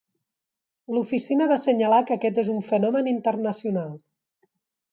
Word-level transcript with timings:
L'oficina 0.95 1.47
va 1.51 1.59
assenyalar 1.61 2.01
que 2.09 2.17
aquest 2.17 2.41
és 2.45 2.51
un 2.55 2.65
fenomen 2.73 3.13
internacional. 3.15 3.95